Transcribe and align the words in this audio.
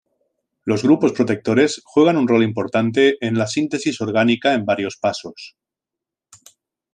Los 0.63 0.81
grupos 0.81 1.11
protectores 1.13 1.83
juegan 1.85 2.17
un 2.17 2.27
rol 2.27 2.41
importante 2.43 3.23
en 3.23 3.37
la 3.37 3.45
síntesis 3.45 4.01
orgánica 4.01 4.55
en 4.55 4.65
varios 4.65 4.97
pasos. 4.97 5.55